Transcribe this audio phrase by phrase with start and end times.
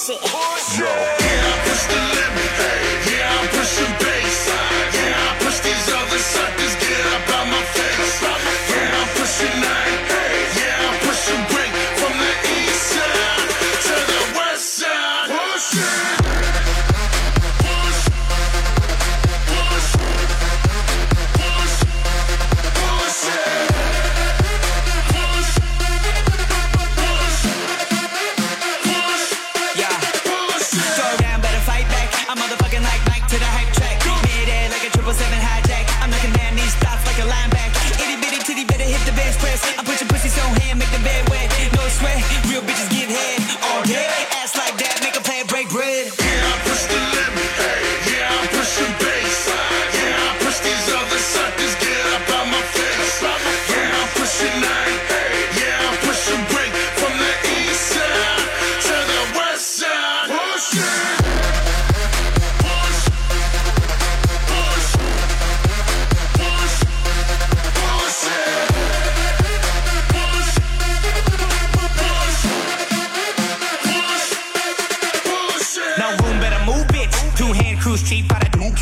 [0.00, 0.18] Horse.
[0.22, 1.19] Horse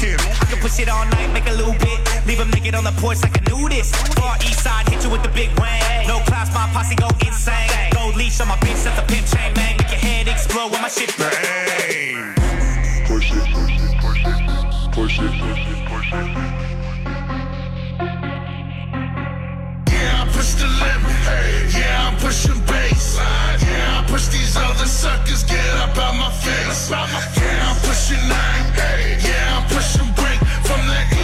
[0.09, 0.37] I do care.
[0.41, 1.99] I can push it all night, make a little bit.
[2.27, 3.95] Leave 'em naked on the porch like a nudist.
[4.19, 6.07] Far east side, hit you with the big rain.
[6.07, 7.71] No clouds, my posse go insane.
[7.93, 9.77] Gold leash on my bitch, that's a pimp chain, man.
[9.77, 12.35] Make your head explode when my shit bang.
[13.07, 16.88] Push it, push it, push it, push it, push it, push it.
[20.39, 21.75] Push the limit.
[21.75, 23.59] Yeah, I'm pushing baseline.
[23.67, 25.43] Yeah, I push these other suckers.
[25.43, 26.91] Get up out my face.
[26.91, 28.67] Yeah, I'm pushing nine.
[29.27, 31.18] Yeah, I'm pushing break from the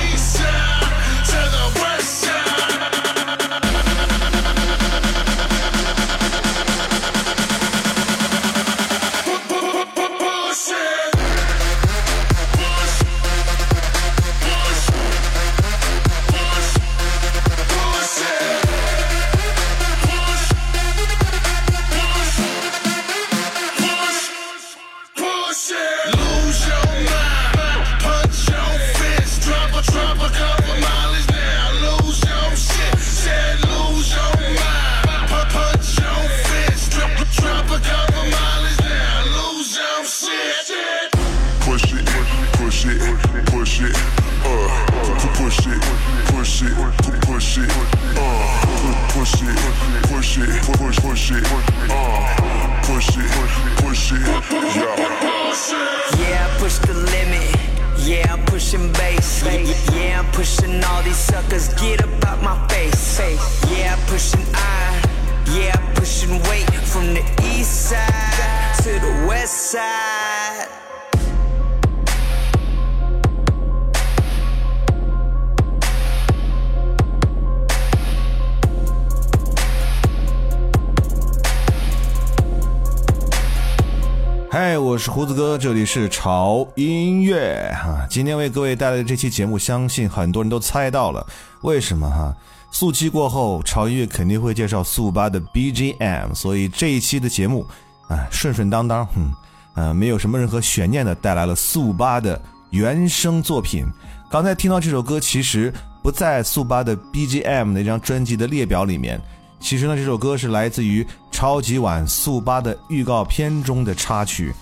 [84.95, 88.07] 我是胡子哥，这里是潮音乐哈。
[88.09, 91.27] 今天为各位带来的这期节目，相信很多人都猜到了，
[91.63, 92.33] 为什么哈？
[92.71, 97.67] 速七过后，潮音乐肯定会介绍速八的 BGM，所以这一期的节目
[98.07, 99.33] 啊，顺顺当当，嗯，
[99.75, 103.85] 呃，没有什么任何悬念的带来了速八的原声作品。
[104.31, 105.75] 刚才听到这首歌，其实
[106.05, 109.21] 不在速八的 BGM 那张专辑的列表里面。
[109.59, 114.55] 其实呢，这首歌是来自于超级碗速八的预告片中的插曲。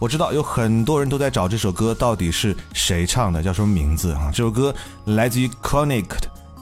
[0.00, 4.30] 我知道有很多人都在找这首歌到底是谁唱的叫什么名字啊？
[4.32, 4.74] 这首歌
[5.04, 6.06] 来自于 chronic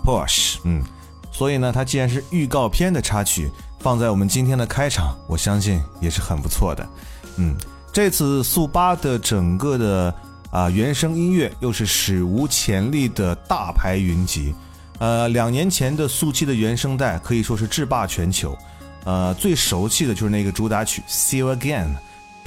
[0.05, 0.83] push 嗯。
[1.31, 3.49] 所以呢它既然是预告片的插曲
[3.79, 6.89] 放在我们今天的开场我相信也是很不错的。
[7.37, 7.55] 嗯。
[7.93, 10.15] 这次速八的整个的
[10.51, 14.53] 啊原声音乐又是史无前例的大牌云集。
[14.99, 18.59] 呃两年前的速七的原声带可以说是制霸全球。
[19.05, 21.87] 呃最熟悉的就是那个主打曲 see you again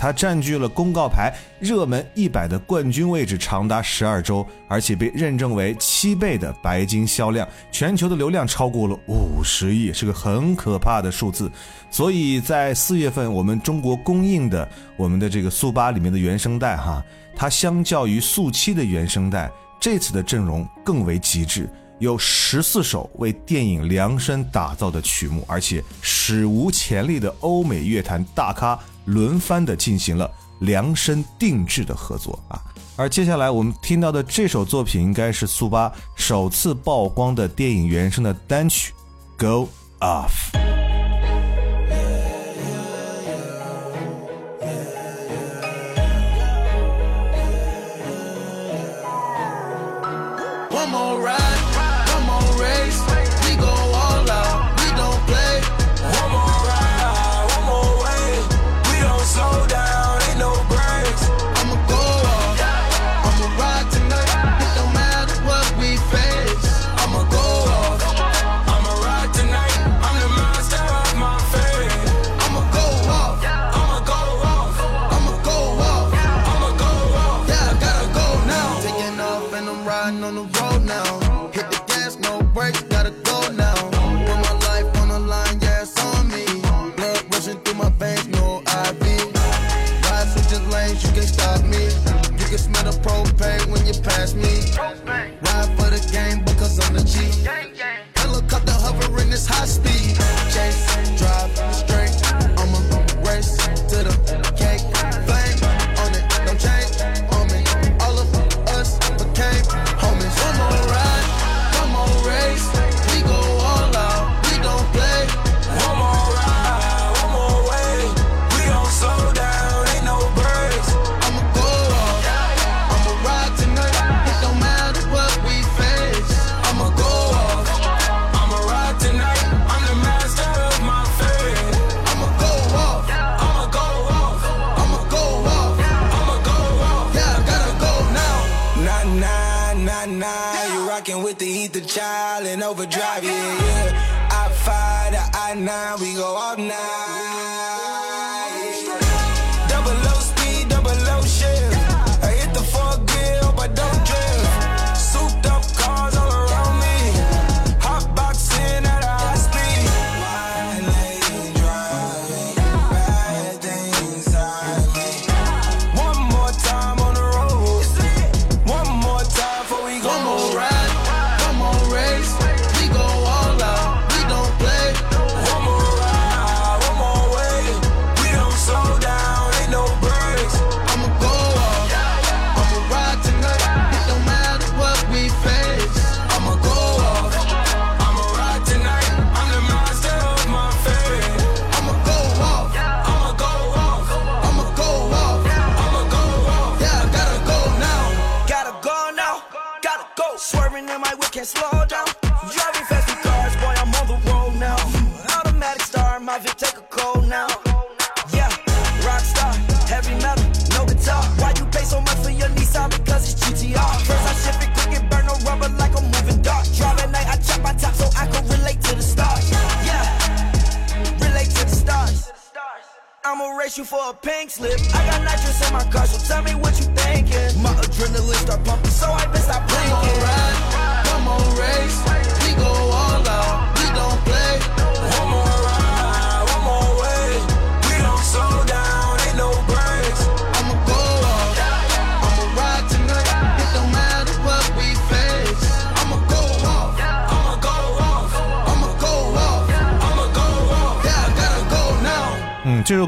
[0.01, 11.51] 它占据了公告牌热门一百的冠军位置长达十二周而且被认证为七倍的白金销量全球的流量超过了五十亿是个很可怕的数字。
[11.92, 14.68] 所以在四月份我们中国公映的
[14.98, 17.06] 我们的这个速八里面的原声带哈
[17.36, 21.69] 它相较于速七的原声带这次的阵容更为极致
[22.00, 32.62] 有十四首为电影量身打造的曲目而且史无前例的欧美乐坛大咖轮番的进行了量身定制的合作啊，
[32.95, 38.94] 而接下来我们听到的这首作品，应该是苏八首次曝光的电影原声的单曲
[39.39, 39.69] 《Go
[40.00, 40.51] Off》。
[93.33, 94.62] propane when you pass me.
[94.78, 97.31] Ride for the game because I'm the G.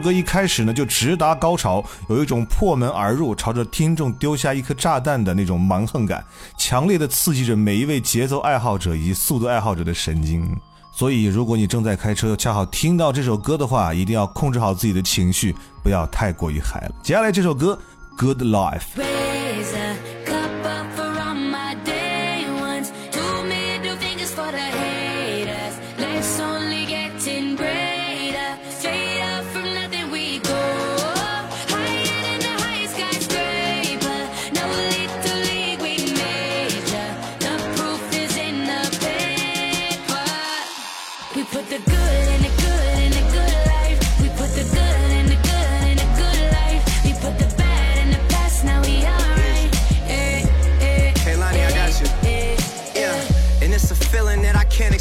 [0.03, 6.24] 歌一开始呢就直达高潮有一种破门而入朝着听众丢下一颗炸弹的那种蛮横感
[6.57, 10.45] 强烈的刺激着每一位节奏爱好者以及速度爱好者的神经。
[10.91, 16.95] 所以如果你正在开车恰好听到这首歌的话一定要控制好自己的情绪不要太过于嗨了。
[17.01, 17.79] 接下来这首歌
[18.17, 19.23] good life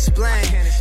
[0.08, 0.71] explain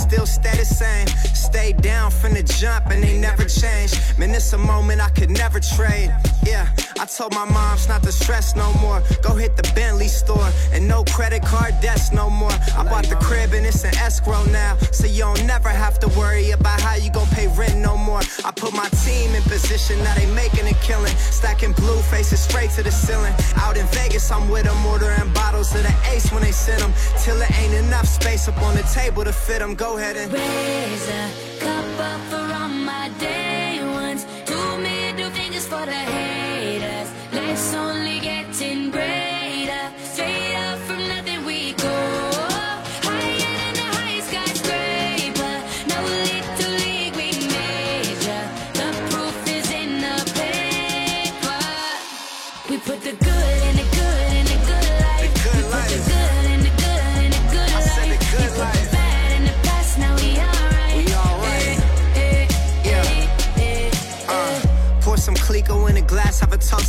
[0.00, 1.06] still stay the same.
[1.34, 3.92] Stay down from the jump and they never change.
[4.18, 6.10] Man, it's a moment I could never trade.
[6.44, 9.02] Yeah, I told my moms not to stress no more.
[9.22, 12.56] Go hit the Bentley store and no credit card debts no more.
[12.76, 14.76] I bought the crib and it's an escrow now.
[14.90, 18.20] So you don't never have to worry about how you gon' pay rent no more.
[18.44, 21.14] I put my team in position, now they making a killing.
[21.38, 23.34] Stacking blue faces straight to the ceiling.
[23.56, 26.92] Out in Vegas, I'm with them, ordering bottles of the ace when they send them.
[27.22, 29.74] Till it ain't enough space up on the table to fit them.
[29.74, 33.39] Go ahead and Raise a cup up for all my day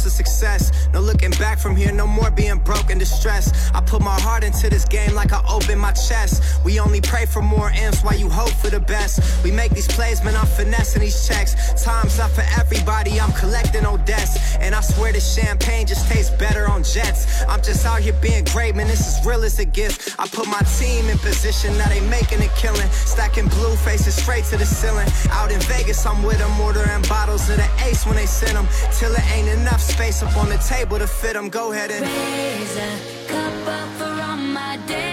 [0.03, 0.71] to success.
[0.93, 3.55] No looking back from here, no more being broke and distressed.
[3.73, 6.63] I put my heart into this game like I open my chest.
[6.65, 9.43] We only pray for more M's while you hope for the best.
[9.43, 11.55] We make these plays, man, I'm finessing these checks.
[11.83, 14.55] Time's up for everybody, I'm collecting on debts.
[14.57, 17.43] And I swear this champagne just tastes better on jets.
[17.47, 20.15] I'm just out here being great, man, this is real as it gets.
[20.19, 22.89] I put my team in position, now they making a killing.
[22.91, 25.07] Stacking blue faces straight to the ceiling.
[25.31, 28.67] Out in Vegas, I'm with them, ordering bottles of the ace when they send them.
[28.97, 31.49] Till it ain't enough space up on the table to fit them.
[31.49, 32.01] Go ahead and.
[32.01, 32.91] Raise a
[33.27, 35.10] cup up for all my day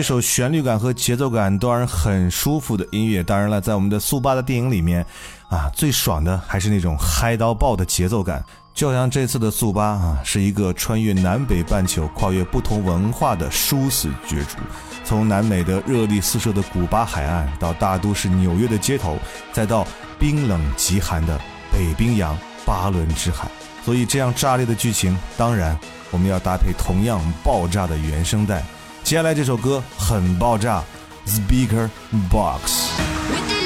[0.00, 3.22] 一首旋律感和节奏感都让人很舒服的音乐。
[3.22, 5.04] 当然了，在我们的速八的电影里面，
[5.50, 8.42] 啊，最爽的还是那种嗨到爆的节奏感。
[8.72, 14.56] 就像这次的速八啊，是一个穿越南北半球、跨越不同文化的殊死角逐。
[15.04, 19.18] 从南美的热力四射的古巴海岸，到大都市纽约的街头，
[19.52, 19.86] 再到
[20.18, 21.38] 冰冷极寒的
[21.70, 23.46] 北冰洋巴伦支海。
[23.84, 25.78] 所以，这样炸裂的剧情，当然
[26.10, 28.64] 我们要搭配同样爆炸的原声带。
[29.02, 30.82] 接下来这首歌很爆炸
[31.26, 31.88] ，Speaker
[32.30, 33.59] Box。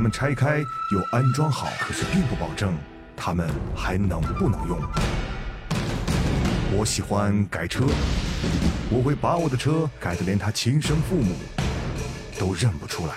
[0.00, 0.60] 他们拆开
[0.92, 2.74] 又安装好，可是并不保证
[3.14, 4.80] 他们还能不能用。
[6.74, 7.84] 我喜欢改车，
[8.88, 11.36] 我会把我的车改得连他亲生父母
[12.38, 13.12] 都认不出来。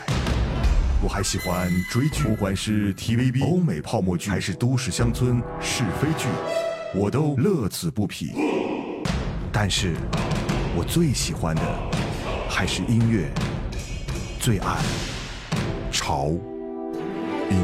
[1.02, 6.28] 我还喜欢追剧，不管是 TVB、欧美泡沫剧，还是都市乡村是非剧，
[6.94, 8.34] 我都乐此不疲。
[9.54, 9.96] 但是，
[10.76, 11.62] 我最喜欢的
[12.50, 13.32] 还是音乐，
[14.38, 14.76] 最爱
[15.90, 16.30] 潮
[17.54, 17.60] 音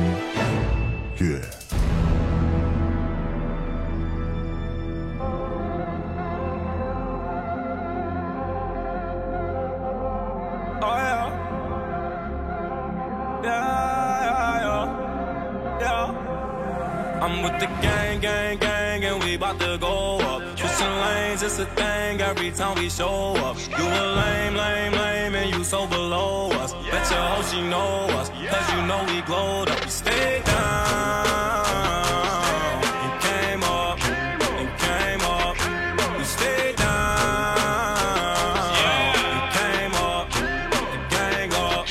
[1.19, 1.41] 乐。
[5.21, 5.49] Oh.
[17.21, 19.21] I'm with the gang, gang, gang, and
[19.59, 20.41] to go up.
[21.01, 23.57] Lanes, it's a thing every time we show up.
[23.77, 26.58] You a lame, lame, lame, and you so below us.
[27.09, 29.83] Your hoe she know us, cause you know we glowed up.
[29.83, 31.25] We stayed down
[33.03, 35.57] and came up, and came up.
[36.17, 37.57] We stayed down
[38.77, 41.87] and came up, and gang up.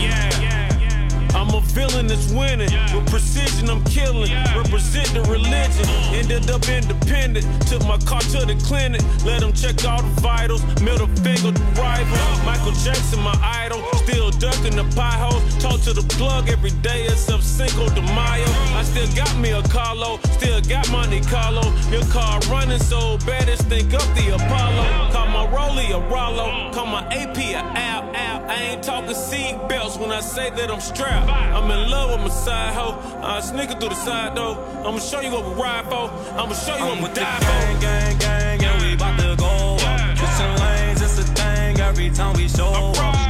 [0.00, 2.72] Yeah, I'm a villain that's winning.
[2.94, 4.32] With precision, I'm killing.
[4.56, 5.88] Represent the religion.
[6.12, 7.46] Ended up independent.
[7.66, 9.02] Took my car to the clinic.
[9.24, 10.62] Let them check all the vitals.
[10.82, 12.44] Middle finger to rival.
[12.44, 13.82] Michael Jackson, my idol.
[14.04, 15.42] Still ducking the potholes.
[15.62, 18.46] Talk to the plug every day except Cinco de Mayo.
[18.76, 20.18] I still got me a Carlo.
[20.38, 21.62] Still got Monte Carlo.
[21.90, 25.12] Your car running so bad, it's think up the Apollo.
[25.12, 26.72] Call my Rolly a Rollo.
[26.72, 28.50] Call my AP a Al Al.
[28.50, 31.30] I ain't talking seat belts when I say that I'm strapped.
[31.30, 32.98] I'm in love with my side hoe.
[33.22, 34.58] I sneaking through the side door.
[34.84, 36.01] I'ma show you what we ride for.
[36.10, 39.76] I'ma show you I'm what with the gang, gang, gang, and we bout to go
[39.78, 40.18] up.
[40.18, 43.21] Switching lanes, it's a thing every time we show up.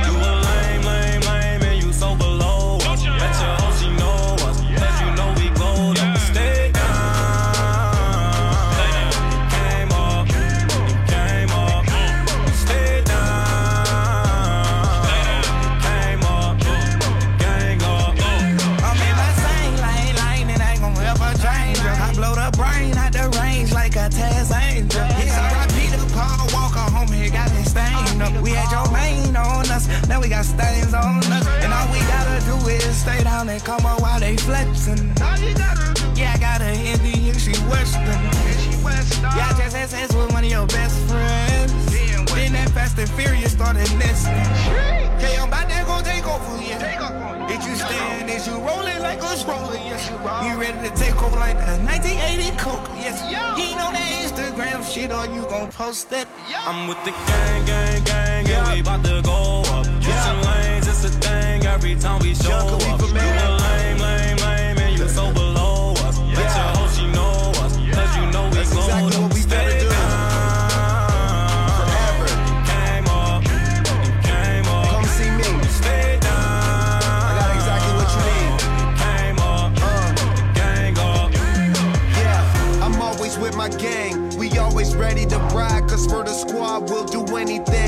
[33.45, 35.13] Down and come up while they flexing.
[36.15, 38.23] Yeah, I got a Indian, she Western.
[39.37, 41.73] Yeah, I just had sex with one of your best friends.
[42.33, 44.33] Then that Fast and Furious started nesting.
[45.17, 47.47] Okay, I'm about to go take over, yeah.
[47.49, 48.31] Did you stand?
[48.31, 49.75] Is you rolling like a stroller?
[49.75, 50.43] Yes, you roll.
[50.45, 52.89] You ready to take over like a 1980 Coke?
[52.97, 56.27] Yes, you ain't on that Instagram shit or you gon' post that?
[56.67, 59.85] I'm with the gang, gang, gang, and we bout to go up.
[60.03, 62.69] Switching lanes, it's a thing every time we show up.
[62.81, 66.19] Khalifa, You lame, lame, lame, and you so below us.
[66.19, 69.23] Bet your hoe she know us, cause you know we That's glowed exactly up.
[69.23, 69.89] what we Stay do.
[69.89, 72.29] down, Forever.
[72.71, 73.43] Came up,
[74.29, 74.89] came up.
[74.93, 75.49] Come see me.
[75.81, 76.45] Stay down.
[77.29, 78.53] I got exactly what you need.
[79.03, 80.13] Came up, uh.
[80.59, 81.29] gang up.
[82.21, 84.15] Yeah, I'm always with my gang.
[84.37, 87.82] We always ready to ride, cause for the squad, we'll do anything.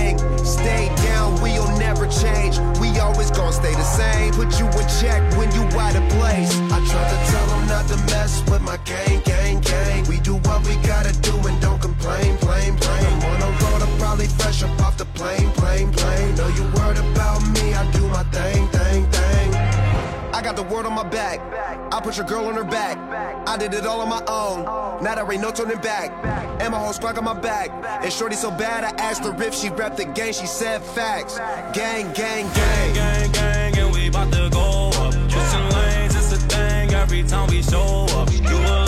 [3.37, 4.33] Gonna stay the same.
[4.33, 6.53] Put you in check when you out of place.
[6.71, 10.07] I try to tell them not to mess with my gang, gang, gang.
[10.09, 13.19] We do what we gotta do and don't complain, blame, blame.
[13.31, 16.35] On the road, I'm probably fresh up off the plane, plane, plane.
[16.37, 19.55] Know you worried about me, I do my thing, thing, thing.
[20.33, 21.41] I got the word on my back
[22.01, 22.99] push a girl on her back.
[23.47, 24.65] I did it all on my own.
[25.03, 26.11] Now there ain't no turning back.
[26.61, 27.71] And my whole squad on my back.
[28.03, 30.33] And shorty so bad, I asked her if she rep the gang.
[30.33, 31.39] She said facts.
[31.73, 32.95] Gang, gang, gang.
[32.95, 35.13] gang, gang, and we bout to go up.
[35.13, 38.33] Switching lanes, it's a thing every time we show up.
[38.33, 38.84] You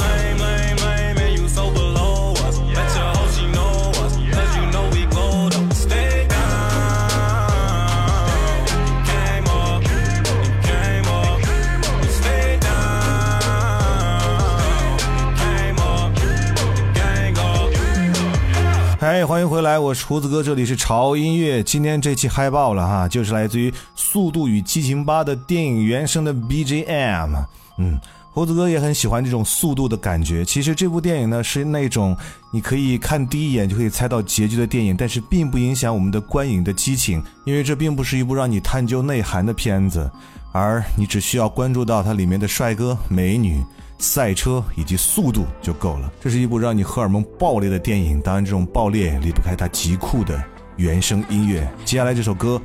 [19.16, 21.62] 嗨，欢迎回来，我是胡子哥，这里是潮音乐。
[21.62, 27.35] 今天这期嗨爆了哈，就是来自于《速度与激情八》的电影原声的 BGM。
[27.79, 27.98] 嗯，
[28.31, 30.44] 胡子哥也很喜欢这种速度的感觉。
[30.44, 32.14] 其实这部电影呢是那种
[32.50, 40.11] 你可以看第一眼就可以猜到结局的电影，但是并不影响我们的观影的激情，因为这并不是一部让你探究内涵的片子，
[40.58, 43.62] 而你只需要关注到它里面的帅哥美女。
[43.98, 46.12] 赛车以及速度就够了。
[46.20, 50.38] 这是一部让你荷尔蒙爆裂的电影，当然这种爆裂离不开它极酷的
[50.76, 51.66] 原声音乐。
[51.82, 52.60] 接下来这首歌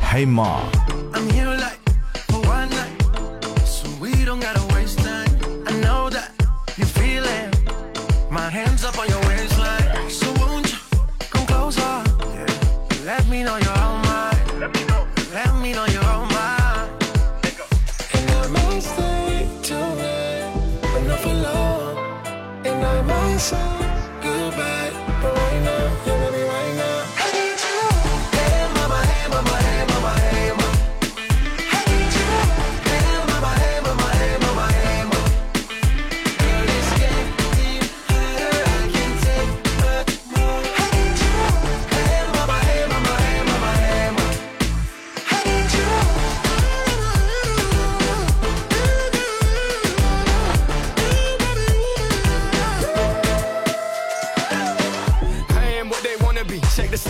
[0.00, 0.60] Hey Ma》。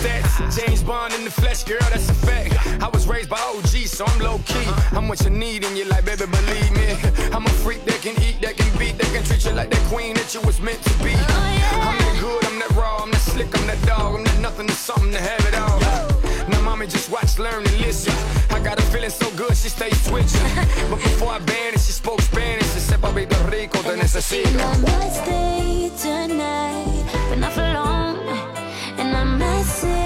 [0.07, 0.55] Stats.
[0.55, 2.55] James Bond in the flesh, girl, that's a fact.
[2.81, 4.67] I was raised by OG, so I'm low key.
[4.91, 6.87] I'm what you need in your life, baby, believe me.
[7.33, 9.83] I'm a freak that can eat, that can beat, that can treat you like that
[9.91, 11.13] queen that you was meant to be.
[11.13, 14.39] Oh, I'm that good, I'm that raw, I'm that slick, I'm that dog, I'm that
[14.39, 15.79] nothing to something to have it all.
[16.49, 18.13] Now, mommy, just watch, learn, and listen.
[18.51, 20.47] I got her feeling so good, she stays switching.
[20.89, 22.67] But before I banned it, she spoke Spanish.
[22.67, 24.47] Se sepa, baby, rico, te necesito.
[24.47, 28.15] And I might stay tonight, but not for long.
[28.97, 29.96] And I might say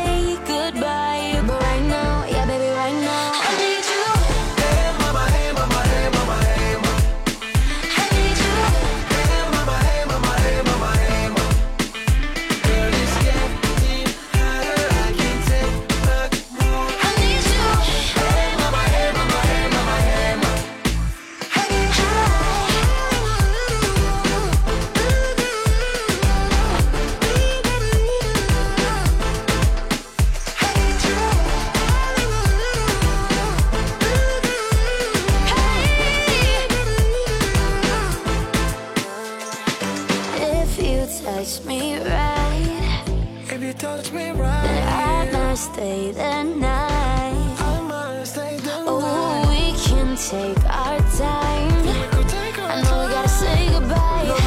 [41.23, 43.03] touch me right,
[43.51, 47.55] If you touch me right, then I might stay the night.
[47.59, 52.27] I might stay the Oh, we can take our time.
[52.27, 54.40] Take our I know we gotta say goodbye.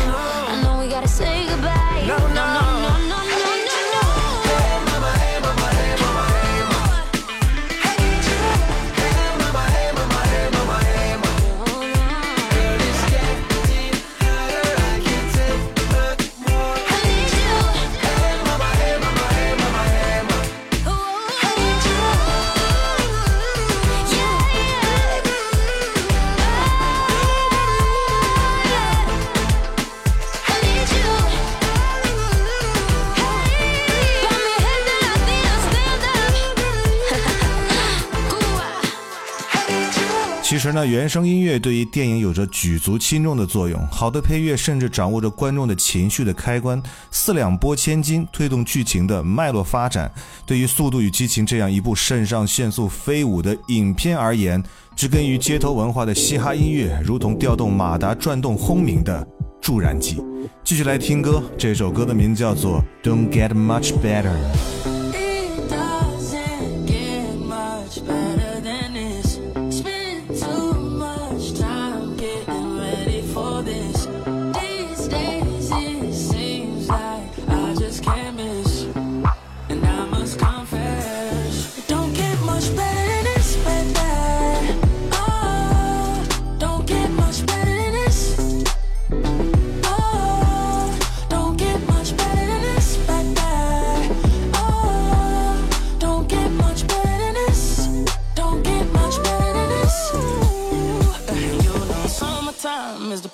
[40.64, 43.78] 其实呢，原声音乐对于电影有着举足轻重的作用。
[43.88, 50.10] 好的配乐甚至掌握着观众的情绪的开关，四两拨千斤，推动剧情的脉络发展。
[50.46, 54.62] 对于《速度与激情》这样一部肾上腺素飞舞的影片而言，
[54.96, 59.28] 植根于街头文化的嘻哈音乐，如同调动马达转动轰鸣的
[59.60, 60.16] 助燃剂。
[60.64, 64.32] 继续来听歌，这首歌的名字叫做《Don't Get Much Better》。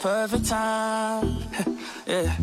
[0.01, 1.37] Perfect time.
[2.07, 2.35] yeah.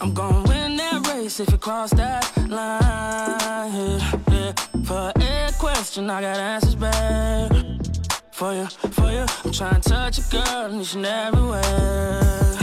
[0.00, 3.72] I'm gonna win that race if you cross that line.
[3.72, 4.52] Yeah, yeah.
[4.84, 7.52] For every question, I got answers back.
[8.32, 12.58] For you, for you, I'm trying to touch a girl and and everywhere.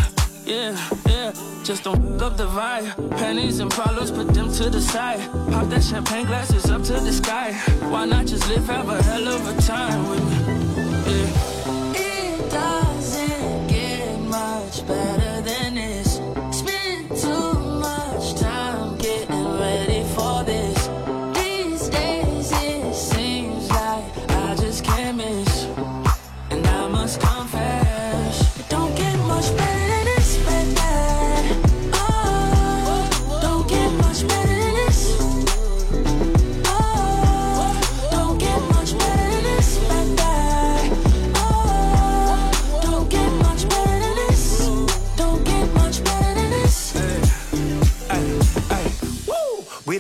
[0.45, 0.75] Yeah,
[1.07, 1.31] yeah,
[1.63, 3.17] just don't f- up the vibe.
[3.17, 5.19] Pennies and problems, put them to the side.
[5.51, 7.53] Pop that champagne glasses up to the sky.
[7.91, 10.46] Why not just live, have a hell of a time with me?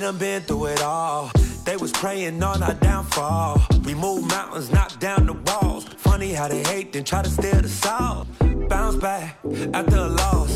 [0.07, 1.29] Done been through it all.
[1.65, 3.61] They was praying on our downfall.
[3.83, 5.83] We moved mountains, knocked down the walls.
[5.97, 8.25] Funny how they hate, then try to steal the soul.
[8.69, 9.37] Bounce back
[9.73, 10.51] after a loss.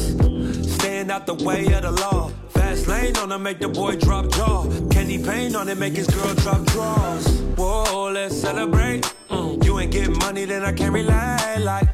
[0.75, 2.31] Staying out the way of the law.
[2.49, 4.63] Fast lane on to make the boy drop jaw.
[4.89, 7.27] Candy paint on it, make his girl drop draws.
[7.57, 9.01] Whoa, let's celebrate.
[9.29, 11.57] Mm, You ain't getting money, then I can't relate.
[11.59, 11.89] Like,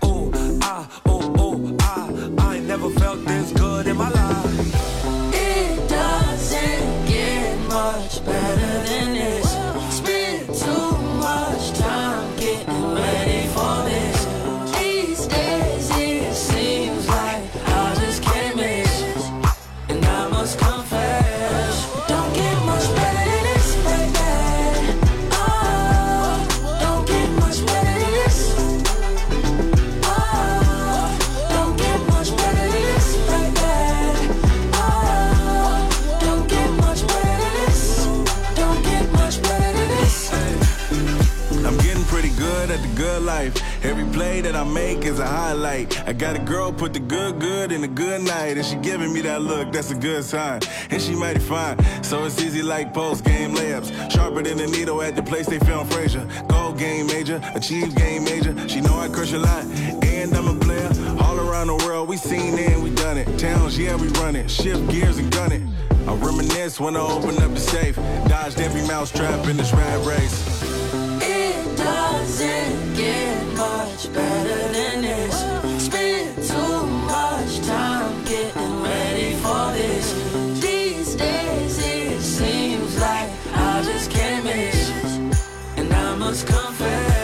[44.41, 46.08] that I make is a highlight.
[46.08, 49.13] I got a girl put the good good in a good night, and she giving
[49.13, 49.71] me that look.
[49.71, 51.78] That's a good sign, and she mighty fine.
[52.04, 55.60] So it's easy like post game layups, sharper than a needle at the place they
[55.60, 56.28] film Frazier.
[56.47, 58.54] Gold game major, achieve game major.
[58.67, 59.63] She know I crush a lot,
[60.04, 60.91] and I'm a player.
[61.21, 63.39] All around the world, we seen it and we done it.
[63.39, 64.50] Towns, yeah, we run it.
[64.50, 65.62] Shift gears and gun it.
[66.08, 67.95] I reminisce when I open up the safe.
[68.28, 70.76] Dodged every mouse trap in this rat race.
[72.38, 75.84] Doesn't get much better than this.
[75.84, 80.13] Spend too much time getting ready for this.
[80.62, 84.91] These days it seems like I just can't miss.
[85.78, 87.16] And I must confess,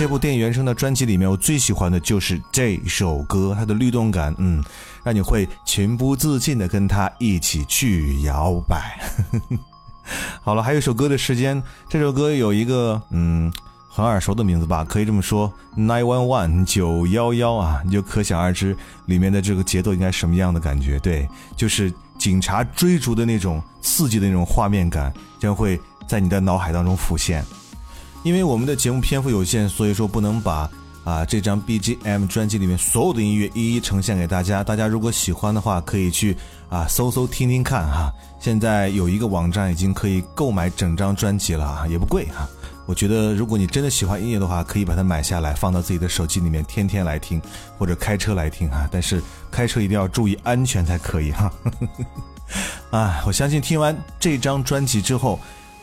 [0.00, 4.64] 这部电影原声的专辑里面，我最喜欢的就是这首歌，它的律动感，嗯，
[5.04, 8.98] 让你会情不自禁的跟它一起去摇摆。
[10.40, 13.52] 好了，还有一首歌的时间，这首歌有一个嗯
[13.90, 20.98] 很耳熟的名字吧，可以这么说，nine one one 九幺幺啊，你就可想而知里面的这个节奏应该什么样的感觉。
[21.00, 27.44] 对，就是警察追逐的那种刺激的那种画面感，将会在你的脑海当中浮现。
[28.22, 30.70] 因为我们的节目篇幅有限，所以说不能把
[31.04, 34.62] 啊这张 BGM 专辑里面所有的音乐一一呈现给大家。
[34.62, 36.36] 大家如果喜欢的话，可以去
[36.68, 38.12] 啊搜搜听听看哈。
[38.38, 42.48] 现在有一个网站已经可以购买整张专辑了啊，也不贵哈。
[42.86, 47.40] 我觉得如果你真的喜欢音乐的话，可以把它买下来，放到自己的手机里面，天天来听，
[47.78, 48.88] 或者开车来听哈。
[48.90, 51.52] 但是开车一定要注意安全才可以哈。
[52.90, 55.38] 啊，我相信听完这张专辑之后，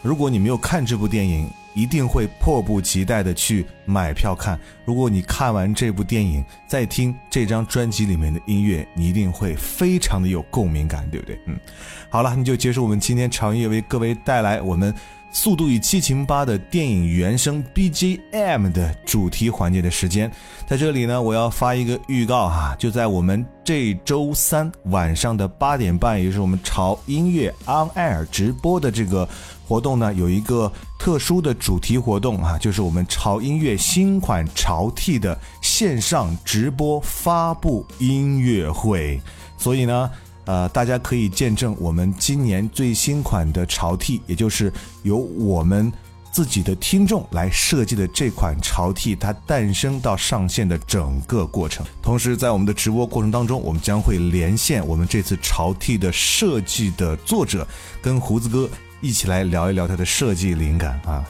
[0.07, 4.57] 如果你没有看这部电影，一定会迫不及待的去买票看。
[4.85, 11.37] 如果你看完这部电影，再听这张专辑里面的音乐，你一定会非常的有共鸣感，对不对？
[11.45, 11.59] 嗯，
[12.07, 14.95] 好了，那就结束我们今天长夜为各位带来我们
[15.37, 20.31] 速度与激情八》的电影原声 BGM 的主题环节的时间。
[20.65, 29.29] 在这里呢，我要发一个预告哈，就在我们这周三晚上的八点半，也就是我们潮音乐 On Air 直播的这个
[29.67, 39.21] 活动呢，有一个特殊的主题活动啊，就是我们潮音乐新款潮 T 的线上直播发布音乐会。
[39.55, 40.09] 所以呢，
[40.47, 45.93] 呃，大家可以见证我们今年最新款的潮 T，也就是由我们
[46.31, 51.85] 自己的听众来设计的这款潮 T，它诞生到上线的整个过程。
[52.01, 57.67] 同时，在我们的直播过程当中，我们将会连线我们这次潮 T 的设计的作者，
[58.01, 58.69] 跟胡子哥
[59.01, 61.25] 一起来聊一聊他的设计灵感啊。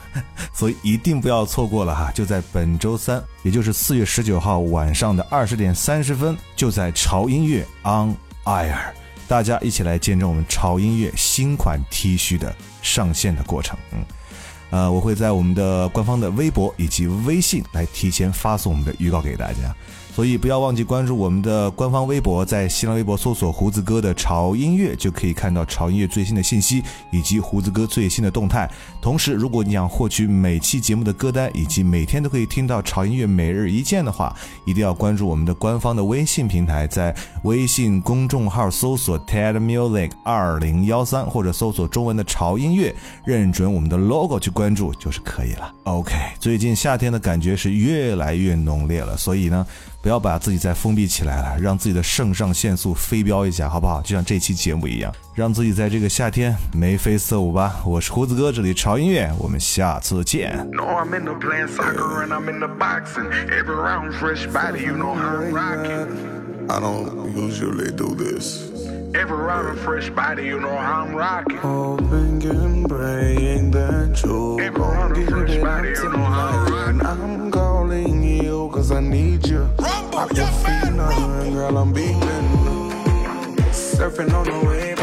[0.53, 2.12] 所以一定不要错过了哈！
[2.12, 8.77] 就在本周三，也就是四月十九号晚上的二十点三十分，就在潮音乐 On Air，
[9.27, 13.77] 大家一起来见证我们潮音乐新款 T 恤的上线的过程。
[13.91, 14.05] 嗯，
[14.69, 19.75] 呃，我会在我们的官方的微博以及微信来提前发送我们的预告给大家。
[20.17, 28.67] 所以不要忘记关注我们的官方微博，在新浪微博搜索“胡子哥的潮音乐”，就可以看到潮音乐最新的信息以及胡子哥最新的动态。
[28.99, 42.91] 同时，如果你想获取每期节目的歌单以及每天都可以听到潮音乐每日一见的话，一定要关注我们的官方的微信平台，在微信公众号搜索 “TED Music 二零幺三”或者搜索中文的潮音乐，
[43.23, 45.71] 认准我们的 logo 去关注就是可以了。
[45.84, 49.63] OK，最近夏天的感觉是越来越浓烈了，所以呢。
[50.08, 54.02] 不要把自己再封闭起来了，让自己的肾上腺素飞飙一下，好不好？
[54.02, 57.82] 就像这期节目一样，让自己在这个夏天眉飞色舞吧。
[57.86, 60.65] 我是胡子哥，这里潮音乐，我们下次见。
[60.72, 63.30] No, I'm into playing soccer and I'm into boxing.
[63.50, 66.08] Every round fresh body, you know how I'm rocking.
[66.70, 68.63] I don't usually do this.
[69.13, 71.58] Every round of fresh body, you know how I'm rocking.
[71.58, 76.72] Hoping and praying that you'll Every round give fresh it body, you know how I'm
[76.72, 77.06] rocking.
[77.06, 78.16] I'm calling
[78.69, 79.69] cause I need you.
[79.77, 81.10] Aquafina,
[81.41, 82.47] and girl, I'm beeping.
[83.71, 84.99] Surfing on the wave,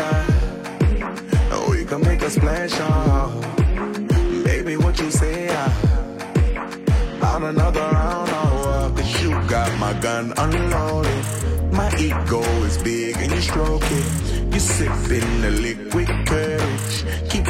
[1.53, 3.29] and we can make a splash, uh.
[4.45, 5.49] Baby, what you say?
[5.49, 11.25] Uh, on another round, oh, uh, cause you got my gun unloaded.
[11.73, 14.53] My ego is big and you stroke it.
[14.53, 17.05] You sipping the liquid courage.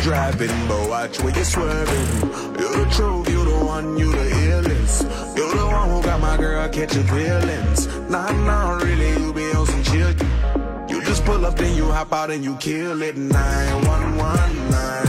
[0.05, 2.31] Driving, but watch where you're swerving.
[2.61, 5.35] You're the truth, you're the one, you're the illest.
[5.35, 7.87] You're the one who got my girl catching feelings.
[8.11, 10.12] Nah, nah, really, you be on some chill.
[10.90, 13.17] You just pull up, then you hop out and you kill it.
[13.17, 15.04] 911,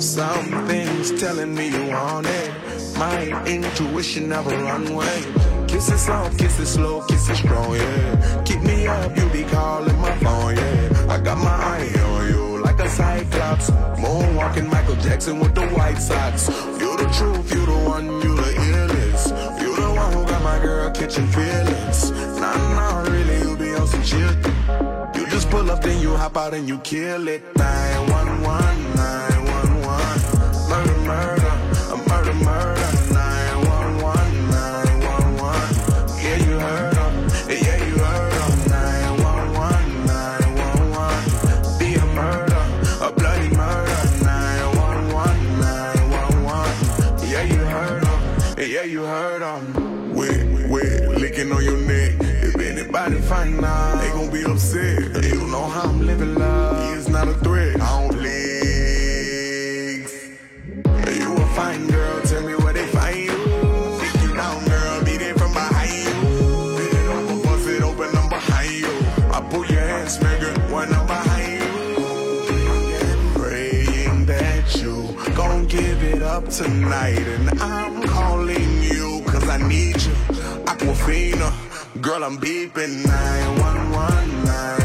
[0.00, 2.50] Something's telling me you want it.
[2.96, 5.22] My intuition never run away.
[5.68, 8.42] Kiss it soft, kiss it slow, kiss it strong, yeah.
[8.46, 11.06] Keep me up, you be calling my phone, yeah.
[11.10, 13.68] I got my eye on you like a cyclops.
[14.00, 16.48] Moonwalking Michael Jackson with the white socks.
[16.48, 19.60] You the truth, you the one, you the illest.
[19.60, 22.10] You the one who got my girl catching feelings.
[22.40, 24.34] Nah, nah, really, you be on some chill.
[25.14, 27.42] You just pull up, then you hop out and you kill it.
[27.58, 28.69] 911, 911.
[76.90, 77.26] Tonight.
[77.26, 80.12] And I'm calling you, cause I need you.
[80.66, 81.52] Aquafina,
[82.00, 84.79] girl, I'm beeping 911,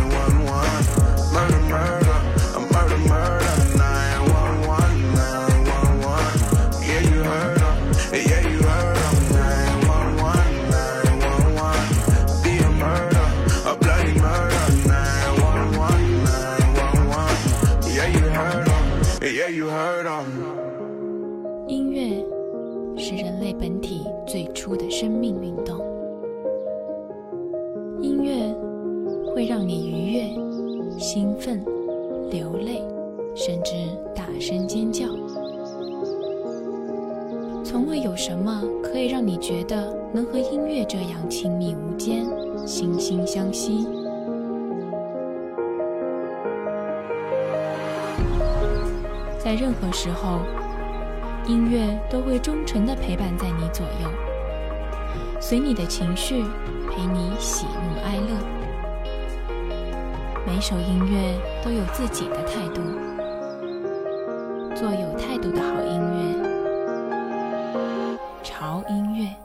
[50.06, 50.42] 之后，
[51.48, 54.08] 音乐都会忠诚的陪伴在你左右，
[55.42, 56.44] 随你的情绪，
[56.92, 58.38] 陪你喜怒哀乐。
[60.46, 61.34] 每首音乐
[61.64, 62.84] 都有自己的态度，
[64.76, 66.36] 做有态度的好音乐。
[68.44, 69.45] 潮音乐。